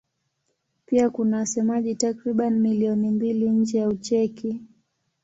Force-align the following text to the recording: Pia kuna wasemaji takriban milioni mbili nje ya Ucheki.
Pia 0.85 1.09
kuna 1.09 1.37
wasemaji 1.37 1.95
takriban 1.95 2.53
milioni 2.59 3.11
mbili 3.11 3.49
nje 3.49 3.77
ya 3.79 3.87
Ucheki. 3.89 4.61